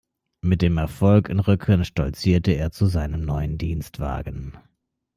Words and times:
Mit 0.43 0.63
dem 0.63 0.79
Erfolg 0.79 1.29
im 1.29 1.39
Rücken 1.39 1.85
stolzierte 1.85 2.53
er 2.53 2.71
zu 2.71 2.87
seinem 2.87 3.21
neuen 3.23 3.59
Dienstwagen. 3.59 4.57